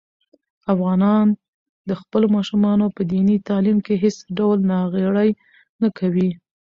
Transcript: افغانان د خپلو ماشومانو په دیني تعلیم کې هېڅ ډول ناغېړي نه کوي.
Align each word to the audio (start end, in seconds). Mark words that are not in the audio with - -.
افغانان 0.73 1.27
د 1.89 1.91
خپلو 2.01 2.25
ماشومانو 2.35 2.85
په 2.95 3.01
دیني 3.11 3.37
تعلیم 3.49 3.77
کې 3.85 4.01
هېڅ 4.03 4.17
ډول 4.37 4.57
ناغېړي 4.71 5.29
نه 5.81 5.89
کوي. 5.97 6.29